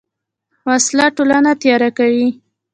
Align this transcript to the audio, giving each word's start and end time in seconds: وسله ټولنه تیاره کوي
وسله 0.69 1.05
ټولنه 1.15 1.51
تیاره 1.61 1.89
کوي 1.97 2.27